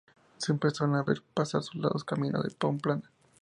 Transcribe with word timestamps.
Se 0.39 0.51
empezaron 0.51 0.95
a 0.95 1.03
ver 1.03 1.21
pasar 1.35 1.61
soldados 1.61 2.03
camino 2.03 2.41
de 2.41 2.49
Pamplona. 2.49 3.07